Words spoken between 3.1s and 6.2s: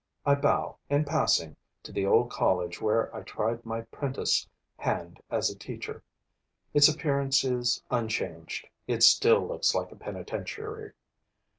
I tried my prentice hand as a teacher.